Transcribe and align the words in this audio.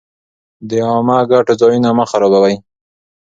د 0.69 0.71
عامه 0.87 1.17
ګټو 1.31 1.53
ځایونه 1.61 1.89
مه 1.97 2.05
خرابوئ. 2.11 2.55